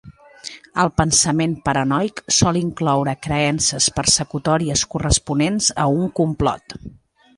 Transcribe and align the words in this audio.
El 0.83 0.87
pensament 1.01 1.51
paranoic 1.67 2.23
sol 2.37 2.59
incloure 2.63 3.15
creences 3.27 3.91
persecutòries 3.99 4.87
corresponents 4.95 5.69
a 5.85 5.87
un 6.01 6.13
complot. 6.23 6.77